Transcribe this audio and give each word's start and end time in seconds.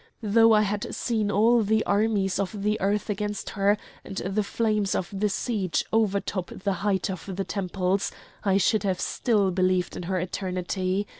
Though 0.23 0.51
I 0.53 0.63
had 0.63 0.95
seen 0.95 1.29
all 1.29 1.61
the 1.61 1.83
armies 1.85 2.39
of 2.39 2.63
the 2.63 2.81
earth 2.81 3.07
against 3.07 3.51
her, 3.51 3.77
and 4.03 4.15
the 4.17 4.41
flames 4.41 4.95
of 4.95 5.07
the 5.13 5.29
siege 5.29 5.85
overtop 5.93 6.47
the 6.49 6.73
height 6.81 7.11
of 7.11 7.35
the 7.35 7.43
temples, 7.43 8.11
I 8.43 8.57
should 8.57 8.81
have 8.81 8.99
still 8.99 9.51
believed 9.51 9.95
in 9.95 10.01
her 10.09 10.17
eternity! 10.19 11.05